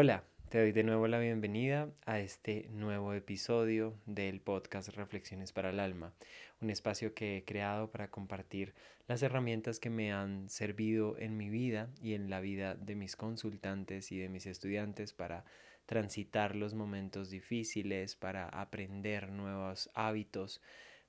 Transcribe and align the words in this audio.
Hola, 0.00 0.22
te 0.48 0.60
doy 0.60 0.70
de 0.70 0.84
nuevo 0.84 1.08
la 1.08 1.18
bienvenida 1.18 1.90
a 2.06 2.20
este 2.20 2.68
nuevo 2.70 3.14
episodio 3.14 3.98
del 4.06 4.40
podcast 4.40 4.90
Reflexiones 4.90 5.50
para 5.50 5.70
el 5.70 5.80
Alma, 5.80 6.14
un 6.60 6.70
espacio 6.70 7.14
que 7.14 7.36
he 7.36 7.44
creado 7.44 7.90
para 7.90 8.08
compartir 8.08 8.74
las 9.08 9.24
herramientas 9.24 9.80
que 9.80 9.90
me 9.90 10.12
han 10.12 10.48
servido 10.50 11.18
en 11.18 11.36
mi 11.36 11.50
vida 11.50 11.88
y 12.00 12.14
en 12.14 12.30
la 12.30 12.38
vida 12.38 12.76
de 12.76 12.94
mis 12.94 13.16
consultantes 13.16 14.12
y 14.12 14.18
de 14.18 14.28
mis 14.28 14.46
estudiantes 14.46 15.12
para 15.12 15.44
transitar 15.84 16.54
los 16.54 16.74
momentos 16.74 17.28
difíciles, 17.28 18.14
para 18.14 18.48
aprender 18.48 19.32
nuevos 19.32 19.90
hábitos, 19.94 20.62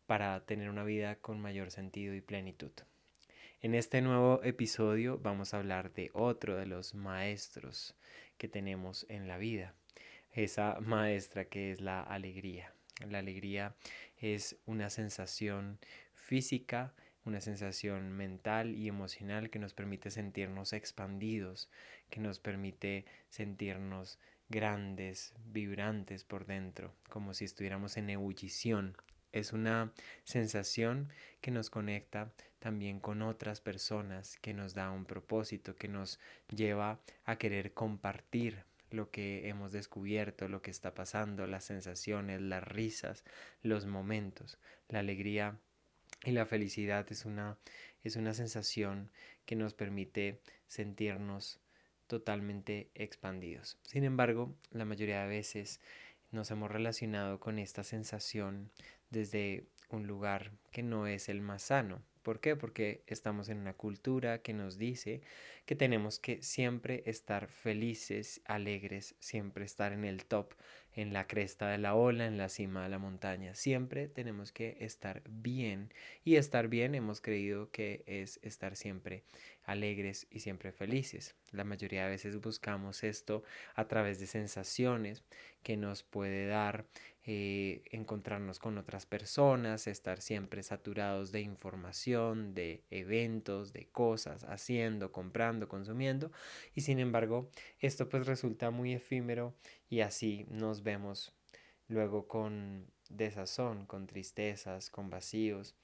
para 0.07 0.43
tener 0.47 0.67
una 0.67 0.83
vida 0.83 1.17
con 1.17 1.39
mayor 1.39 1.69
sentido 1.69 2.15
y 2.15 2.21
plenitud. 2.21 2.71
En 3.61 3.75
este 3.75 4.01
nuevo 4.01 4.41
episodio 4.41 5.19
vamos 5.19 5.53
a 5.53 5.57
hablar 5.57 5.93
de 5.93 6.09
otro 6.13 6.55
de 6.55 6.65
los 6.65 6.95
maestros 6.95 7.93
que 8.39 8.47
tenemos 8.47 9.05
en 9.09 9.27
la 9.27 9.37
vida, 9.37 9.75
esa 10.31 10.79
maestra 10.79 11.45
que 11.45 11.73
es 11.73 11.81
la 11.81 12.01
alegría. 12.01 12.73
La 13.07 13.19
alegría 13.19 13.75
es 14.17 14.57
una 14.65 14.89
sensación 14.89 15.77
física, 16.15 16.93
una 17.25 17.41
sensación 17.41 18.11
mental 18.11 18.75
y 18.75 18.87
emocional 18.87 19.51
que 19.51 19.59
nos 19.59 19.75
permite 19.75 20.09
sentirnos 20.09 20.73
expandidos, 20.73 21.69
que 22.09 22.19
nos 22.19 22.39
permite 22.39 23.05
sentirnos 23.29 24.17
grandes, 24.49 25.33
vibrantes 25.45 26.23
por 26.23 26.45
dentro, 26.45 26.95
como 27.09 27.33
si 27.33 27.45
estuviéramos 27.45 27.97
en 27.97 28.09
ebullición. 28.09 28.97
Es 29.31 29.53
una 29.53 29.93
sensación 30.23 31.09
que 31.41 31.51
nos 31.51 31.69
conecta 31.69 32.31
también 32.59 32.99
con 32.99 33.21
otras 33.21 33.61
personas, 33.61 34.37
que 34.39 34.53
nos 34.53 34.73
da 34.73 34.91
un 34.91 35.05
propósito, 35.05 35.75
que 35.75 35.87
nos 35.87 36.19
lleva 36.53 36.99
a 37.25 37.37
querer 37.37 37.73
compartir 37.73 38.63
lo 38.91 39.11
que 39.11 39.47
hemos 39.47 39.71
descubierto, 39.71 40.47
lo 40.47 40.61
que 40.61 40.71
está 40.71 40.93
pasando, 40.93 41.47
las 41.47 41.63
sensaciones, 41.65 42.41
las 42.41 42.63
risas, 42.63 43.23
los 43.61 43.85
momentos. 43.85 44.57
La 44.87 44.99
alegría 44.99 45.59
y 46.23 46.31
la 46.31 46.45
felicidad 46.45 47.05
es 47.11 47.25
una, 47.25 47.57
es 48.03 48.15
una 48.15 48.33
sensación 48.33 49.11
que 49.45 49.55
nos 49.55 49.73
permite 49.73 50.39
sentirnos 50.67 51.59
totalmente 52.07 52.89
expandidos. 52.95 53.77
Sin 53.83 54.03
embargo, 54.03 54.55
la 54.71 54.85
mayoría 54.85 55.21
de 55.21 55.27
veces 55.27 55.79
nos 56.31 56.51
hemos 56.51 56.71
relacionado 56.71 57.39
con 57.39 57.59
esta 57.59 57.83
sensación 57.83 58.71
desde 59.09 59.65
un 59.89 60.07
lugar 60.07 60.51
que 60.71 60.83
no 60.83 61.07
es 61.07 61.29
el 61.29 61.41
más 61.41 61.63
sano. 61.63 62.01
¿Por 62.23 62.41
qué? 62.41 62.55
Porque 62.55 63.01
estamos 63.07 63.49
en 63.49 63.57
una 63.59 63.73
cultura 63.73 64.41
que 64.41 64.53
nos 64.53 64.77
dice 64.77 65.21
que 65.65 65.75
tenemos 65.75 66.19
que 66.19 66.41
siempre 66.43 67.01
estar 67.05 67.47
felices, 67.47 68.41
alegres, 68.45 69.15
siempre 69.19 69.65
estar 69.65 69.93
en 69.93 70.05
el 70.05 70.25
top, 70.25 70.53
en 70.93 71.13
la 71.13 71.27
cresta 71.27 71.69
de 71.69 71.77
la 71.77 71.95
ola, 71.95 72.25
en 72.25 72.37
la 72.37 72.49
cima 72.49 72.83
de 72.83 72.89
la 72.89 72.99
montaña. 72.99 73.55
Siempre 73.55 74.07
tenemos 74.07 74.51
que 74.51 74.77
estar 74.81 75.21
bien. 75.29 75.93
Y 76.23 76.35
estar 76.35 76.67
bien 76.67 76.95
hemos 76.95 77.21
creído 77.21 77.71
que 77.71 78.03
es 78.05 78.39
estar 78.43 78.75
siempre 78.75 79.23
alegres 79.63 80.27
y 80.31 80.39
siempre 80.39 80.71
felices. 80.71 81.35
La 81.51 81.63
mayoría 81.63 82.03
de 82.03 82.11
veces 82.11 82.39
buscamos 82.39 83.03
esto 83.03 83.43
a 83.75 83.87
través 83.87 84.19
de 84.19 84.27
sensaciones 84.27 85.23
que 85.63 85.77
nos 85.77 86.03
puede 86.03 86.47
dar 86.47 86.85
eh, 87.31 87.83
encontrarnos 87.91 88.57
con 88.57 88.79
otras 88.79 89.05
personas, 89.05 89.85
estar 89.85 90.19
siempre 90.21 90.63
saturados 90.63 91.31
de 91.31 91.41
información, 91.41 92.55
de 92.55 92.83
eventos, 92.89 93.71
de 93.71 93.85
cosas, 93.87 94.43
haciendo, 94.45 95.11
comprando, 95.11 95.67
consumiendo. 95.67 96.31
Y 96.73 96.81
sin 96.81 96.97
embargo, 96.97 97.51
esto 97.79 98.09
pues 98.09 98.25
resulta 98.25 98.71
muy 98.71 98.93
efímero 98.93 99.53
y 99.89 99.99
así 99.99 100.47
nos 100.49 100.81
luego 101.87 102.27
con 102.27 102.91
desazón, 103.09 103.85
con 103.85 104.07
tristezas, 104.07 104.89
con 104.89 105.09
vacíos, 105.09 105.75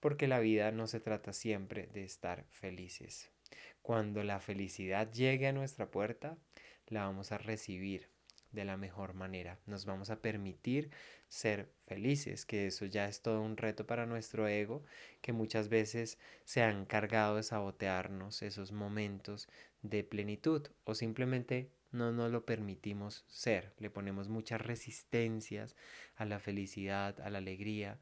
porque 0.00 0.28
la 0.28 0.38
vida 0.38 0.70
no 0.70 0.86
se 0.86 1.00
trata 1.00 1.32
siempre 1.32 1.88
de 1.88 2.04
estar 2.04 2.44
felices. 2.50 3.30
Cuando 3.82 4.22
la 4.22 4.40
felicidad 4.40 5.10
llegue 5.10 5.48
a 5.48 5.52
nuestra 5.52 5.90
puerta, 5.90 6.38
la 6.86 7.04
vamos 7.04 7.32
a 7.32 7.38
recibir 7.38 8.08
de 8.52 8.64
la 8.64 8.76
mejor 8.76 9.14
manera. 9.14 9.58
Nos 9.66 9.84
vamos 9.84 10.10
a 10.10 10.20
permitir 10.20 10.90
ser 11.28 11.70
felices, 11.86 12.46
que 12.46 12.66
eso 12.66 12.86
ya 12.86 13.06
es 13.06 13.20
todo 13.20 13.42
un 13.42 13.56
reto 13.56 13.86
para 13.86 14.06
nuestro 14.06 14.48
ego, 14.48 14.82
que 15.20 15.32
muchas 15.32 15.68
veces 15.68 16.18
se 16.44 16.62
ha 16.62 16.70
encargado 16.70 17.36
de 17.36 17.42
sabotearnos 17.42 18.42
esos 18.42 18.72
momentos 18.72 19.48
de 19.82 20.04
plenitud 20.04 20.66
o 20.84 20.94
simplemente 20.94 21.70
no 21.90 22.12
nos 22.12 22.30
lo 22.30 22.44
permitimos 22.44 23.24
ser. 23.28 23.72
Le 23.78 23.90
ponemos 23.90 24.28
muchas 24.28 24.60
resistencias 24.60 25.76
a 26.16 26.24
la 26.24 26.38
felicidad, 26.38 27.20
a 27.20 27.30
la 27.30 27.38
alegría, 27.38 27.98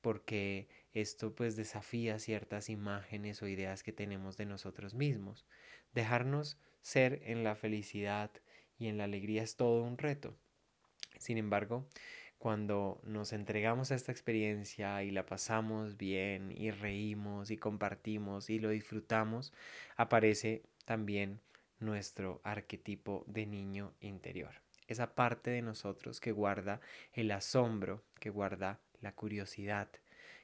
porque 0.00 0.68
esto 0.92 1.34
pues 1.34 1.56
desafía 1.56 2.18
ciertas 2.18 2.68
imágenes 2.68 3.42
o 3.42 3.48
ideas 3.48 3.82
que 3.82 3.92
tenemos 3.92 4.36
de 4.36 4.46
nosotros 4.46 4.94
mismos. 4.94 5.46
Dejarnos 5.94 6.58
ser 6.80 7.22
en 7.24 7.44
la 7.44 7.54
felicidad, 7.54 8.30
y 8.82 8.88
en 8.88 8.98
la 8.98 9.04
alegría 9.04 9.42
es 9.42 9.56
todo 9.56 9.84
un 9.84 9.96
reto. 9.96 10.34
Sin 11.18 11.38
embargo, 11.38 11.86
cuando 12.38 13.00
nos 13.04 13.32
entregamos 13.32 13.92
a 13.92 13.94
esta 13.94 14.10
experiencia 14.10 15.04
y 15.04 15.12
la 15.12 15.24
pasamos 15.24 15.96
bien 15.96 16.52
y 16.56 16.72
reímos 16.72 17.52
y 17.52 17.56
compartimos 17.56 18.50
y 18.50 18.58
lo 18.58 18.70
disfrutamos, 18.70 19.52
aparece 19.96 20.64
también 20.84 21.40
nuestro 21.82 22.40
arquetipo 22.44 23.24
de 23.26 23.46
niño 23.46 23.94
interior. 24.00 24.62
Esa 24.86 25.14
parte 25.14 25.50
de 25.50 25.62
nosotros 25.62 26.20
que 26.20 26.32
guarda 26.32 26.80
el 27.12 27.30
asombro, 27.30 28.04
que 28.18 28.30
guarda 28.30 28.80
la 29.00 29.14
curiosidad, 29.14 29.88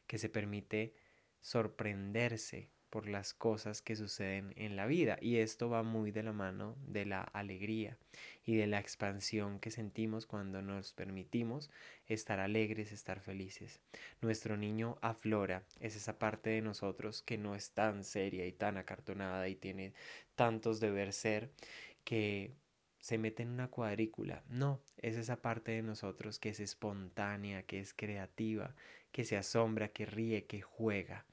que 0.06 0.18
se 0.18 0.28
permite 0.28 0.94
sorprenderse 1.40 2.70
por 2.90 3.08
las 3.08 3.34
cosas 3.34 3.82
que 3.82 3.96
suceden 3.96 4.52
en 4.56 4.76
la 4.76 4.86
vida 4.86 5.18
y 5.20 5.36
esto 5.36 5.68
va 5.68 5.82
muy 5.82 6.10
de 6.10 6.22
la 6.22 6.32
mano 6.32 6.76
de 6.86 7.04
la 7.06 7.22
alegría 7.22 7.96
y 8.44 8.56
de 8.56 8.66
la 8.66 8.80
expansión 8.80 9.60
que 9.60 9.70
sentimos 9.70 10.26
cuando 10.26 10.62
nos 10.62 10.92
permitimos 10.92 11.70
estar 12.06 12.40
alegres, 12.40 12.92
estar 12.92 13.20
felices. 13.20 13.80
Nuestro 14.22 14.56
niño 14.56 14.96
aflora, 15.02 15.62
es 15.80 15.96
esa 15.96 16.18
parte 16.18 16.50
de 16.50 16.62
nosotros 16.62 17.22
que 17.22 17.38
no 17.38 17.54
es 17.54 17.72
tan 17.72 18.04
seria 18.04 18.46
y 18.46 18.52
tan 18.52 18.76
acartonada 18.76 19.48
y 19.48 19.54
tiene 19.54 19.92
tantos 20.34 20.80
deber 20.80 21.12
ser 21.12 21.50
que 22.04 22.54
se 23.00 23.18
mete 23.18 23.42
en 23.42 23.50
una 23.50 23.68
cuadrícula. 23.68 24.42
No, 24.48 24.80
es 24.96 25.16
esa 25.16 25.36
parte 25.40 25.72
de 25.72 25.82
nosotros 25.82 26.38
que 26.38 26.50
es 26.50 26.60
espontánea, 26.60 27.62
que 27.62 27.80
es 27.80 27.94
creativa, 27.94 28.74
que 29.12 29.24
se 29.24 29.36
asombra, 29.36 29.88
que 29.88 30.06
ríe, 30.06 30.46
que 30.46 30.60
juega. 30.60 31.24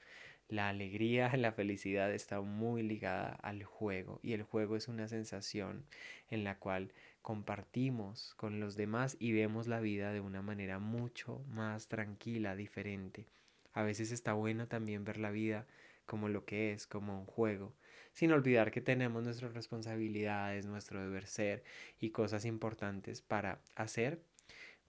La 0.48 0.68
alegría, 0.68 1.36
la 1.36 1.50
felicidad 1.52 2.12
está 2.12 2.40
muy 2.40 2.82
ligada 2.82 3.30
al 3.42 3.64
juego 3.64 4.20
y 4.22 4.32
el 4.32 4.44
juego 4.44 4.76
es 4.76 4.86
una 4.86 5.08
sensación 5.08 5.84
en 6.30 6.44
la 6.44 6.58
cual 6.58 6.92
compartimos 7.20 8.34
con 8.36 8.60
los 8.60 8.76
demás 8.76 9.16
y 9.18 9.32
vemos 9.32 9.66
la 9.66 9.80
vida 9.80 10.12
de 10.12 10.20
una 10.20 10.42
manera 10.42 10.78
mucho 10.78 11.42
más 11.48 11.88
tranquila, 11.88 12.54
diferente. 12.54 13.26
A 13.72 13.82
veces 13.82 14.12
está 14.12 14.34
bueno 14.34 14.68
también 14.68 15.04
ver 15.04 15.18
la 15.18 15.32
vida 15.32 15.66
como 16.06 16.28
lo 16.28 16.44
que 16.44 16.72
es, 16.72 16.86
como 16.86 17.18
un 17.18 17.26
juego, 17.26 17.72
sin 18.12 18.30
olvidar 18.30 18.70
que 18.70 18.80
tenemos 18.80 19.24
nuestras 19.24 19.52
responsabilidades, 19.52 20.66
nuestro 20.66 21.02
deber 21.02 21.26
ser 21.26 21.64
y 21.98 22.10
cosas 22.10 22.44
importantes 22.44 23.20
para 23.20 23.58
hacer 23.74 24.20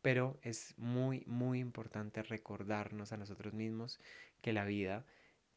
pero 0.01 0.37
es 0.41 0.73
muy, 0.77 1.23
muy 1.25 1.59
importante 1.59 2.23
recordarnos 2.23 3.11
a 3.11 3.17
nosotros 3.17 3.53
mismos 3.53 3.99
que 4.41 4.53
la 4.53 4.63
vida 4.63 5.03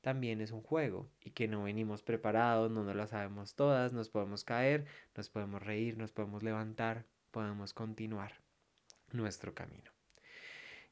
también 0.00 0.41
es 0.41 0.50
un 0.50 0.62
juego 0.62 1.11
y 1.21 1.31
que 1.31 1.49
no 1.49 1.65
venimos 1.65 2.03
preparados, 2.03 2.71
no 2.71 2.84
nos 2.84 2.97
la 2.97 3.06
sabemos 3.06 3.55
todas, 3.55 3.93
nos 3.93 4.09
podemos 4.09 4.44
caer, 4.44 4.87
nos 5.15 5.28
podemos 5.28 5.62
reír, 5.62 5.97
nos 5.99 6.12
podemos 6.12 6.43
levantar, 6.43 7.06
podemos 7.31 7.75
continuar 7.75 8.32
nuestro 9.12 9.55
camino. 9.55 9.91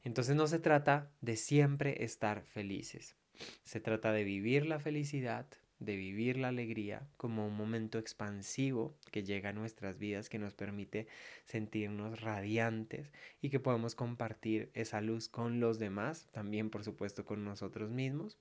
Entonces 0.03 0.35
no 0.35 0.47
se 0.47 0.59
trata 0.59 1.11
de 1.21 1.35
siempre 1.35 2.03
estar 2.03 2.43
felices, 2.43 3.15
se 3.63 3.79
trata 3.79 4.11
de 4.11 4.23
vivir 4.23 4.65
la 4.65 4.79
felicidad, 4.79 5.47
de 5.79 5.95
vivir 5.95 6.37
la 6.37 6.49
alegría 6.49 7.07
como 7.17 7.47
un 7.47 7.55
momento 7.55 7.99
expansivo 7.99 8.97
que 9.11 9.23
llega 9.23 9.49
a 9.49 9.53
nuestras 9.53 9.97
vidas, 9.97 10.29
que 10.29 10.37
nos 10.37 10.53
permite 10.53 11.07
sentirnos 11.45 12.21
radiantes 12.21 13.11
y 13.41 13.49
que 13.49 13.59
podemos 13.59 13.95
compartir 13.95 14.71
esa 14.73 15.01
luz 15.01 15.29
con 15.29 15.59
los 15.59 15.79
demás, 15.79 16.27
también 16.31 16.69
por 16.69 16.83
supuesto 16.83 17.25
con 17.25 17.43
nosotros 17.45 17.89
mismos 17.91 18.37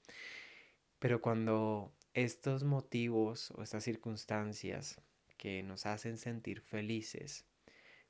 pero 0.98 1.20
cuando 1.20 1.92
estos 2.14 2.64
motivos 2.64 3.50
o 3.52 3.62
estas 3.62 3.84
circunstancias 3.84 5.00
que 5.36 5.62
nos 5.62 5.86
hacen 5.86 6.18
sentir 6.18 6.60
felices 6.60 7.44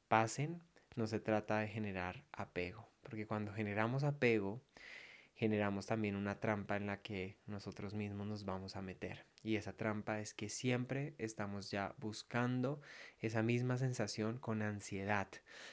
pasen, 0.09 0.63
no 0.97 1.07
se 1.07 1.21
trata 1.21 1.59
de 1.59 1.69
generar 1.69 2.25
apego, 2.33 2.89
porque 3.03 3.27
cuando 3.27 3.53
generamos 3.53 4.05
apego, 4.05 4.61
generamos 5.39 5.87
también 5.87 6.17
una 6.17 6.41
trampa 6.41 6.77
en 6.77 6.87
la 6.87 7.01
que 7.01 7.37
nosotros 7.47 7.95
mismos 7.95 8.27
nos 8.27 8.45
vamos 8.45 8.75
a 8.75 8.83
meter. 8.83 9.25
Y 9.45 9.55
esa 9.55 9.73
trampa 9.73 10.21
es 10.21 10.35
que 10.35 10.49
siempre 10.49 11.15
estamos 11.17 11.71
ya 11.71 11.95
buscando 11.99 12.81
esa 13.21 13.43
misma 13.45 13.79
sensación 13.79 14.39
con 14.39 14.63
ansiedad. 14.63 15.29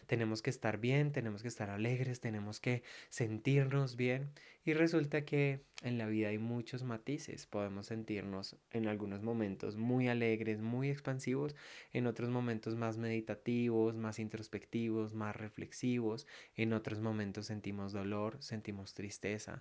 Tenemos 0.06 0.44
que 0.44 0.52
estar 0.52 0.78
bien, 0.78 1.12
tenemos 1.12 1.42
que 1.42 1.48
estar 1.48 1.72
alegres, 1.72 2.20
tenemos 2.20 2.60
que 2.60 2.84
sentirnos 3.10 3.96
bien. 3.96 4.32
Y 4.66 4.74
resulta 4.74 5.26
que 5.26 5.62
en 5.84 5.98
la 5.98 6.08
vida 6.08 6.30
hay 6.30 6.40
muchos 6.40 6.84
matices. 6.84 7.46
Podemos 7.46 7.88
sentirnos 7.88 8.56
en 8.72 8.88
algunos 8.88 9.22
momentos 9.22 9.78
muy 9.78 10.08
alegres, 10.08 10.62
muy 10.62 10.90
expansivos, 10.90 11.56
en 11.94 12.08
otros 12.08 12.30
momentos 12.30 12.76
más 12.76 12.98
meditativos, 12.98 13.96
más 13.96 14.18
introspectivos, 14.20 15.14
más 15.14 15.36
reflexivos. 15.36 16.28
En 16.56 16.74
otros 16.74 17.00
momentos 17.00 17.48
sentimos 17.48 17.94
dolor, 17.94 18.38
sentimos 18.42 18.96
tristeza, 18.96 19.55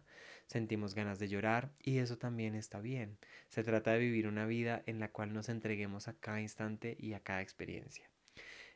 sentimos 0.46 0.94
ganas 0.94 1.18
de 1.18 1.28
llorar 1.28 1.72
y 1.82 1.98
eso 1.98 2.18
también 2.18 2.54
está 2.54 2.80
bien. 2.80 3.18
Se 3.48 3.62
trata 3.62 3.92
de 3.92 3.98
vivir 3.98 4.26
una 4.26 4.46
vida 4.46 4.82
en 4.86 5.00
la 5.00 5.10
cual 5.10 5.32
nos 5.32 5.48
entreguemos 5.48 6.08
a 6.08 6.14
cada 6.14 6.40
instante 6.40 6.96
y 6.98 7.14
a 7.14 7.20
cada 7.20 7.42
experiencia. 7.42 8.10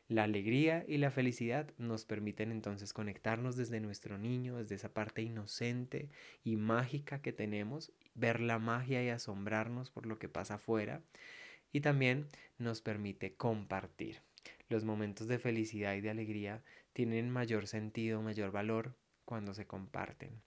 La 0.09 0.23
alegría 0.23 0.83
y 0.87 0.97
la 0.97 1.11
felicidad 1.11 1.71
nos 1.77 2.03
permiten 2.03 2.51
entonces 2.51 2.93
conectarnos 2.93 3.55
desde 3.55 3.79
nuestro 3.79 4.17
niño, 4.17 4.57
desde 4.57 4.73
esa 4.73 4.91
parte 4.91 5.21
inocente 5.21 6.09
y 6.43 6.55
mágica 6.55 7.21
que 7.21 7.31
tenemos, 7.31 7.93
ver 8.15 8.39
la 8.39 8.57
magia 8.57 9.03
y 9.03 9.09
asombrarnos 9.09 9.91
por 9.91 10.07
lo 10.07 10.17
que 10.17 10.27
pasa 10.27 10.55
afuera. 10.55 11.03
Y 11.71 11.81
también 11.81 12.25
nos 12.57 12.81
permite 12.81 13.35
compartir. 13.35 14.23
Los 14.67 14.83
momentos 14.83 15.27
de 15.27 15.37
felicidad 15.37 15.93
y 15.93 16.01
de 16.01 16.09
alegría 16.09 16.63
tienen 16.93 17.29
mayor 17.29 17.67
sentido, 17.67 18.23
mayor 18.23 18.51
valor 18.51 18.95
cuando 19.25 19.53
se 19.53 19.67
comparten, 19.67 20.41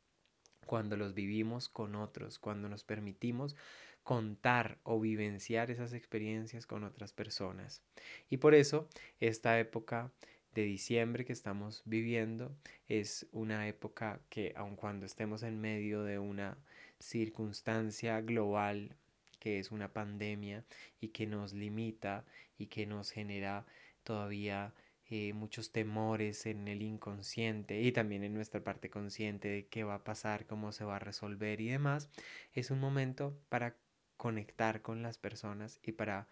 cuando 0.67 0.97
los 0.97 1.15
vivimos 1.15 1.69
con 1.69 1.95
otros, 1.95 2.39
cuando 2.39 2.69
nos 2.69 2.85
permitimos 2.85 3.57
contar 4.03 4.79
o 4.83 5.01
vivenciar 5.01 5.71
esas 5.71 5.93
experiencias 5.93 6.67
con 6.67 6.85
otras 6.85 7.13
personas. 7.13 7.83
Y 8.29 8.39
por 8.39 8.55
eso 8.55 8.89
esta 9.21 9.59
época 9.59 10.11
de 10.55 10.63
diciembre 10.63 11.25
que 11.25 11.33
estamos 11.33 11.83
viviendo 11.85 12.55
es 12.89 13.27
una 13.33 13.69
época 13.69 14.21
que 14.29 14.53
aun 14.57 14.77
cuando 14.77 15.07
estemos 15.07 15.43
en 15.43 15.61
medio 15.61 16.03
de 16.03 16.19
una 16.19 16.59
circunstancia 16.99 18.21
global 18.21 18.97
que 19.39 19.59
es 19.59 19.73
una 19.73 19.93
pandemia 19.93 20.65
y 21.01 21.09
que 21.09 21.27
nos 21.27 21.53
limita 21.53 22.25
y 22.59 22.67
que 22.67 22.87
nos 22.87 23.11
genera 23.11 23.67
todavía 24.05 24.73
eh, 25.15 25.35
muchos 25.35 25.73
temores 25.73 26.47
en 26.47 26.69
el 26.69 26.81
inconsciente 26.81 27.83
y 27.83 27.93
también 27.93 28.25
en 28.25 28.33
nuestra 28.33 28.65
parte 28.65 28.89
consciente 28.89 29.49
de 29.49 29.67
qué 29.67 29.85
va 29.85 29.97
a 29.97 30.05
pasar, 30.05 30.47
cómo 30.47 30.73
se 30.73 30.85
va 30.85 30.97
a 30.97 31.01
resolver 31.01 31.61
y 31.61 31.69
demás, 31.69 32.09
es 32.55 32.71
un 32.71 32.81
momento 32.81 33.39
para 33.51 33.77
conectar 34.17 34.81
con 34.81 35.03
las 35.03 35.19
personas 35.19 35.81
y 35.83 35.93
para 35.93 36.29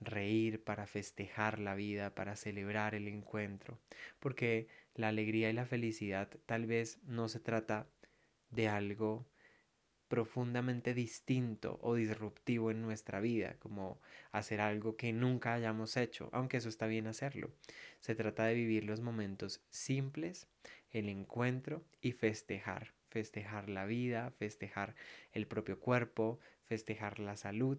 reír, 0.00 0.64
para 0.64 0.88
festejar 0.88 1.60
la 1.60 1.76
vida, 1.76 2.12
para 2.16 2.34
celebrar 2.34 2.96
el 2.96 3.06
encuentro, 3.06 3.78
porque 4.18 4.66
la 4.96 5.08
alegría 5.10 5.48
y 5.50 5.52
la 5.52 5.64
felicidad 5.64 6.28
tal 6.44 6.66
vez 6.66 6.98
no 7.04 7.28
se 7.28 7.38
trata 7.38 7.86
de 8.50 8.66
algo 8.66 9.28
profundamente 10.14 10.94
distinto 10.94 11.80
o 11.82 11.96
disruptivo 11.96 12.70
en 12.70 12.80
nuestra 12.80 13.18
vida, 13.18 13.56
como 13.58 14.00
hacer 14.30 14.60
algo 14.60 14.96
que 14.96 15.12
nunca 15.12 15.54
hayamos 15.54 15.96
hecho, 15.96 16.28
aunque 16.32 16.58
eso 16.58 16.68
está 16.68 16.86
bien 16.86 17.08
hacerlo. 17.08 17.50
Se 17.98 18.14
trata 18.14 18.44
de 18.44 18.54
vivir 18.54 18.84
los 18.84 19.00
momentos 19.00 19.60
simples, 19.70 20.46
el 20.92 21.08
encuentro 21.08 21.82
y 22.00 22.12
festejar, 22.12 22.94
festejar 23.08 23.68
la 23.68 23.86
vida, 23.86 24.30
festejar 24.30 24.94
el 25.32 25.48
propio 25.48 25.80
cuerpo, 25.80 26.38
festejar 26.62 27.18
la 27.18 27.36
salud, 27.36 27.78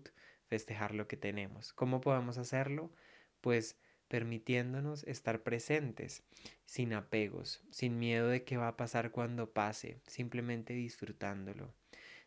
festejar 0.49 0.93
lo 0.93 1.07
que 1.07 1.15
tenemos. 1.15 1.71
¿Cómo 1.71 2.01
podemos 2.01 2.37
hacerlo? 2.37 2.91
Pues 3.39 3.79
permitiéndonos 4.09 5.05
estar 5.05 5.41
presentes, 5.41 6.21
sin 6.65 6.91
apegos, 6.91 7.63
sin 7.71 7.97
miedo 7.97 8.27
de 8.27 8.43
qué 8.43 8.57
va 8.57 8.67
a 8.67 8.75
pasar 8.75 9.11
cuando 9.11 9.53
pase, 9.53 10.01
simplemente 10.05 10.73
disfrutándolo 10.73 11.73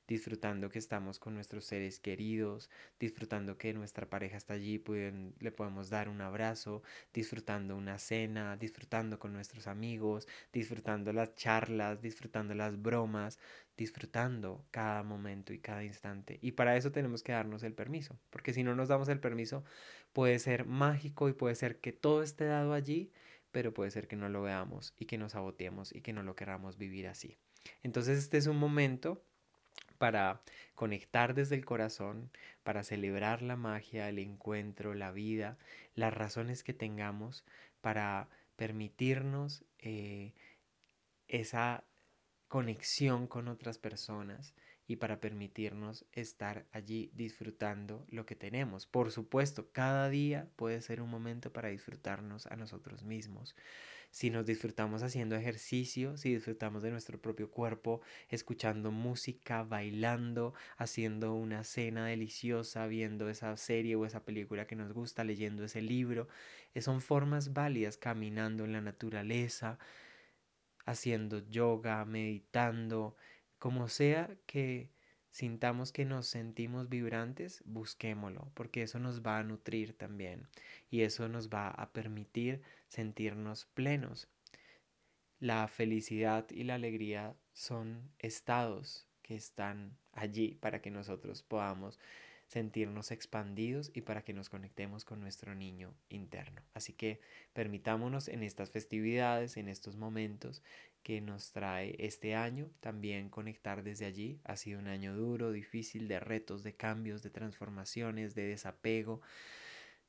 disfrutando 0.09 0.71
que 0.71 0.79
estamos 0.79 1.19
con 1.19 1.35
nuestros 1.35 1.67
seres 1.67 2.01
queridos, 2.01 2.71
disfrutando 2.99 3.59
que 3.59 3.75
nuestra 3.75 4.09
pareja 4.09 4.39
está 4.39 4.55
allí, 4.55 4.83
le 5.39 5.53
podemos 5.53 5.91
dar 5.91 6.09
un 6.09 6.23
abrazo, 6.23 6.83
disfrutando 7.13 7.77
una 7.77 7.99
cena, 7.99 8.57
disfrutando 8.57 9.19
con 9.19 9.35
nuestros 9.35 9.67
amigos, 9.67 10.27
disfrutando 10.53 11.13
las 11.13 11.35
charlas, 11.35 12.01
disfrutando 12.01 12.55
las 12.55 12.81
bromas, 12.81 13.39
disfrutando 13.77 14.65
cada 14.71 15.03
momento 15.03 15.53
y 15.53 15.61
cada 15.61 15.85
instante. 15.85 16.39
Y 16.41 16.53
para 16.53 16.77
eso 16.77 16.91
tenemos 16.91 17.23
que 17.23 17.33
darnos 17.33 17.63
el 17.63 17.75
permiso, 17.75 18.19
porque 18.31 18.55
si 18.55 18.65
no 18.65 18.75
nos 18.75 18.89
damos 18.89 19.09
el 19.11 19.21
permiso, 19.21 19.63
puede 20.15 20.39
ser 20.39 20.65
mágico 20.65 21.29
y 21.29 21.35
puede 21.35 21.55
ser 21.55 21.81
que 21.81 21.93
todo 21.93 22.23
esté 22.23 22.47
dado 22.47 22.73
allí, 22.73 23.13
pero 23.51 23.75
puede 23.75 23.91
ser 23.91 24.09
que 24.09 24.17
no 24.17 24.31
lo 24.31 24.41
veamos 24.41 24.95
y 24.99 25.05
que 25.05 25.19
nos 25.19 25.33
saboteemos 25.33 25.95
y 25.95 26.01
que 26.01 26.15
no 26.15 26.23
lo 26.23 26.35
queramos 26.35 26.79
vivir 26.79 27.09
así. 27.09 27.37
Entonces 27.83 28.19
este 28.19 28.39
es 28.39 28.47
un 28.47 28.57
momento 28.57 29.23
para 29.99 30.41
conectar 30.75 31.35
desde 31.35 31.57
el 31.57 31.65
corazón, 31.65 32.31
para 32.63 32.85
celebrar 32.85 33.43
la 33.43 33.57
magia, 33.57 34.09
el 34.09 34.19
encuentro, 34.19 34.95
la 34.95 35.11
vida, 35.11 35.59
las 35.95 36.15
razones 36.15 36.63
que 36.63 36.75
tengamos 36.75 37.45
para 37.81 38.29
permitirnos 38.57 39.65
eh, 39.79 40.35
esa 41.29 41.85
conexión 42.49 43.27
con 43.27 43.49
otras 43.49 43.79
personas 43.79 44.55
y 44.87 44.97
para 44.97 45.21
permitirnos 45.21 46.07
estar 46.13 46.67
allí 46.73 47.13
disfrutando 47.15 48.07
lo 48.09 48.25
que 48.25 48.35
tenemos. 48.35 48.87
Por 48.87 49.13
supuesto, 49.13 49.71
cada 49.71 50.09
día 50.09 50.49
puede 50.57 50.81
ser 50.81 51.03
un 51.03 51.11
momento 51.11 51.53
para 51.53 51.69
disfrutarnos 51.69 52.47
a 52.47 52.57
nosotros 52.57 53.05
mismos, 53.05 53.55
si 54.11 54.31
nos 54.31 54.47
disfrutamos 54.47 55.03
haciendo 55.03 55.37
ejercicio, 55.37 56.17
si 56.17 56.35
disfrutamos 56.35 56.83
de 56.83 56.91
nuestro 56.91 57.21
propio 57.21 57.51
cuerpo, 57.51 58.01
escuchando 58.29 58.91
música, 58.91 59.63
bailando, 59.65 60.55
haciendo 60.77 61.35
una 61.35 61.65
cena 61.65 62.07
deliciosa, 62.07 62.87
viendo 62.87 63.29
esa 63.29 63.57
serie 63.57 63.97
o 63.97 64.07
esa 64.07 64.25
película 64.25 64.67
que 64.67 64.77
nos 64.77 64.93
gusta, 64.93 65.25
leyendo 65.25 65.65
ese 65.65 65.83
libro, 65.83 66.29
eh, 66.75 66.81
son 66.81 67.01
formas 67.03 67.53
válidas, 67.53 67.97
caminando 67.99 68.65
en 68.65 68.73
la 68.73 68.81
naturaleza, 68.81 69.79
haciendo 70.87 71.39
yoga, 71.49 72.05
meditando, 72.05 73.17
como 73.59 73.89
sea 73.89 74.37
que 74.47 74.91
sintamos 75.31 75.93
que 75.93 76.05
nos 76.05 76.27
sentimos 76.27 76.89
vibrantes, 76.89 77.63
busquémoslo, 77.65 78.51
porque 78.55 78.83
eso 78.83 78.99
nos 78.99 79.23
va 79.23 79.39
a 79.39 79.45
nutrir 79.45 79.93
también 79.97 80.49
y 80.91 81.03
eso 81.03 81.29
nos 81.29 81.49
va 81.49 81.69
a 81.69 81.91
permitir 81.93 82.63
sentirnos 82.89 83.67
plenos. 83.75 84.29
La 85.41 85.69
felicidad 85.69 86.47
y 86.51 86.65
la 86.65 86.75
alegría 86.75 87.37
son 87.53 88.11
estados 88.19 89.07
que 89.23 89.37
están 89.37 89.97
allí 90.13 90.55
para 90.55 90.81
que 90.81 90.91
nosotros 90.91 91.43
podamos 91.43 91.99
sentirnos 92.49 93.11
expandidos 93.11 93.91
y 93.95 94.01
para 94.01 94.23
que 94.25 94.33
nos 94.33 94.49
conectemos 94.49 95.05
con 95.05 95.21
nuestro 95.21 95.55
niño 95.55 95.95
interno. 96.09 96.63
Así 96.75 96.95
que 96.95 97.21
permitámonos 97.53 98.29
en 98.29 98.43
estas 98.43 98.71
festividades, 98.71 99.57
en 99.57 99.69
estos 99.69 99.97
momentos 99.97 100.63
que 101.03 101.21
nos 101.21 101.53
trae 101.53 101.95
este 101.99 102.35
año, 102.35 102.71
también 102.81 103.29
conectar 103.29 103.83
desde 103.83 104.07
allí. 104.07 104.41
Ha 104.45 104.57
sido 104.57 104.81
un 104.81 104.89
año 104.89 105.15
duro, 105.15 105.53
difícil, 105.53 106.09
de 106.09 106.21
retos, 106.21 106.63
de 106.63 106.75
cambios, 106.75 107.23
de 107.23 107.31
transformaciones, 107.31 108.35
de 108.35 108.47
desapego, 108.47 109.21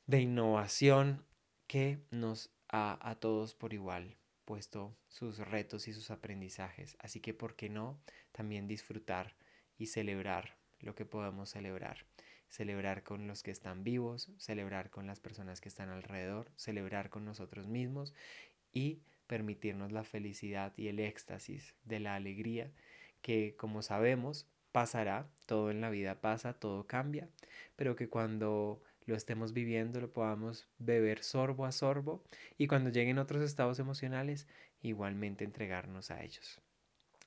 de 0.08 0.22
innovación 0.22 1.26
que 1.68 2.00
nos 2.10 2.52
ha 2.70 2.98
a 3.08 3.16
todos 3.16 3.54
por 3.54 3.74
igual 3.74 4.16
puesto 4.46 4.98
sus 5.10 5.38
retos 5.38 5.88
y 5.88 5.94
sus 5.94 6.10
aprendizajes. 6.10 6.98
Así 7.00 7.20
que, 7.20 7.36
¿por 7.36 7.56
qué 7.56 7.70
no 7.70 8.02
también 8.32 8.68
disfrutar 8.68 9.36
y 9.78 9.86
celebrar 9.86 10.58
lo 10.80 10.96
que 10.96 11.06
podamos 11.06 11.52
celebrar? 11.52 12.08
Celebrar 12.50 13.04
con 13.04 13.28
los 13.28 13.44
que 13.44 13.52
están 13.52 13.84
vivos, 13.84 14.32
celebrar 14.38 14.90
con 14.90 15.08
las 15.08 15.20
personas 15.20 15.62
que 15.62 15.70
están 15.70 15.90
alrededor, 15.90 16.52
celebrar 16.56 17.10
con 17.10 17.24
nosotros 17.24 17.68
mismos 17.68 18.14
y 18.74 19.02
permitirnos 19.28 19.92
la 19.92 20.04
felicidad 20.04 20.74
y 20.76 20.88
el 20.88 21.00
éxtasis 21.00 21.76
de 21.86 22.00
la 22.00 22.16
alegría 22.16 22.72
que, 23.22 23.56
como 23.56 23.82
sabemos, 23.82 24.48
pasará, 24.72 25.30
todo 25.46 25.72
en 25.72 25.82
la 25.82 25.90
vida 25.90 26.22
pasa, 26.22 26.54
todo 26.54 26.88
cambia, 26.88 27.30
pero 27.76 27.96
que 27.96 28.10
cuando 28.10 28.82
lo 29.06 29.16
estemos 29.16 29.54
viviendo, 29.54 30.00
lo 30.00 30.12
podamos 30.12 30.68
beber 30.78 31.24
sorbo 31.24 31.66
a 31.66 31.72
sorbo 31.72 32.24
y 32.58 32.68
cuando 32.68 32.90
lleguen 32.90 33.20
otros 33.20 33.42
estados 33.42 33.80
emocionales, 33.80 34.48
igualmente 34.82 35.44
entregarnos 35.44 36.12
a 36.12 36.24
ellos. 36.24 36.62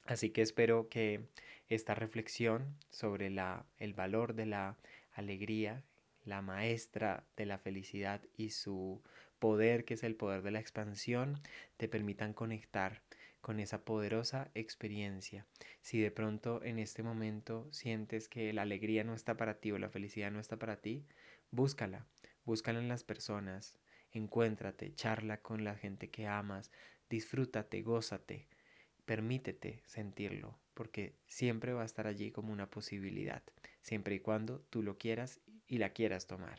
Así 0.06 0.30
que 0.30 0.42
espero 0.42 0.88
que 0.88 1.26
esta 1.68 1.94
reflexión 1.94 2.76
sobre 2.90 3.30
la, 3.30 3.66
el 3.78 3.94
valor 3.94 4.34
de 4.34 4.46
la 4.46 4.76
alegría, 5.12 5.84
la 6.24 6.42
maestra 6.42 7.24
de 7.36 7.46
la 7.46 7.58
felicidad 7.58 8.22
y 8.36 8.50
su 8.50 9.02
poder, 9.38 9.84
que 9.84 9.94
es 9.94 10.04
el 10.04 10.14
poder 10.14 10.42
de 10.42 10.52
la 10.52 10.60
expansión, 10.60 11.40
te 11.76 11.88
permitan 11.88 12.32
conectar 12.32 13.02
con 13.40 13.58
esa 13.58 13.84
poderosa 13.84 14.50
experiencia. 14.54 15.46
Si 15.80 16.00
de 16.00 16.12
pronto 16.12 16.62
en 16.62 16.78
este 16.78 17.02
momento 17.02 17.68
sientes 17.72 18.28
que 18.28 18.52
la 18.52 18.62
alegría 18.62 19.02
no 19.02 19.14
está 19.14 19.36
para 19.36 19.58
ti 19.58 19.72
o 19.72 19.78
la 19.78 19.90
felicidad 19.90 20.30
no 20.30 20.38
está 20.38 20.58
para 20.58 20.80
ti, 20.80 21.04
búscala, 21.50 22.06
búscala 22.44 22.78
en 22.78 22.88
las 22.88 23.02
personas, 23.02 23.76
encuéntrate, 24.12 24.94
charla 24.94 25.42
con 25.42 25.64
la 25.64 25.74
gente 25.74 26.08
que 26.08 26.28
amas, 26.28 26.70
disfrútate, 27.10 27.82
gózate, 27.82 28.46
permítete 29.04 29.82
sentirlo, 29.86 30.58
porque 30.74 31.14
siempre 31.26 31.72
va 31.72 31.82
a 31.82 31.86
estar 31.86 32.06
allí 32.06 32.30
como 32.30 32.52
una 32.52 32.70
posibilidad, 32.70 33.42
siempre 33.80 34.14
y 34.14 34.20
cuando 34.20 34.60
tú 34.70 34.82
lo 34.82 34.98
quieras 34.98 35.40
y 35.66 35.78
la 35.78 35.90
quieras 35.90 36.26
tomar. 36.26 36.58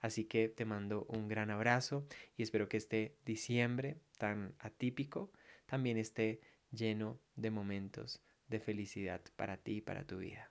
Así 0.00 0.24
que 0.24 0.48
te 0.48 0.64
mando 0.64 1.04
un 1.08 1.28
gran 1.28 1.50
abrazo 1.50 2.06
y 2.36 2.42
espero 2.42 2.68
que 2.68 2.76
este 2.76 3.16
diciembre 3.24 3.96
tan 4.18 4.54
atípico 4.58 5.32
también 5.66 5.96
esté 5.98 6.40
lleno 6.70 7.18
de 7.36 7.50
momentos 7.50 8.22
de 8.48 8.60
felicidad 8.60 9.20
para 9.36 9.56
ti 9.56 9.76
y 9.76 9.80
para 9.80 10.04
tu 10.04 10.18
vida. 10.18 10.49